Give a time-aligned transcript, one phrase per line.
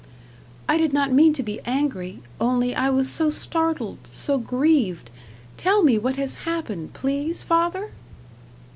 [0.67, 5.11] "I did not mean to be angry only I was so startled so grieved.
[5.57, 7.91] Tell me what has happened, please, father?"